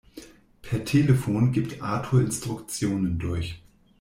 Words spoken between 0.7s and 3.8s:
Telefon gibt Arthur Instruktionen durch.